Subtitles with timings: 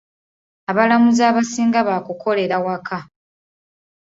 [0.69, 2.97] Abalamuzi abasinga baakukolera waka.